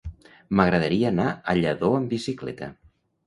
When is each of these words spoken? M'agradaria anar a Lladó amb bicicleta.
M'agradaria 0.59 1.11
anar 1.15 1.27
a 1.53 1.55
Lladó 1.59 1.91
amb 1.99 2.13
bicicleta. 2.15 2.73